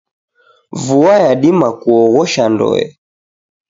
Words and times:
Vua 0.83 1.15
yadima 1.25 1.67
kuoghosha 1.81 2.43
ndoe. 2.53 2.85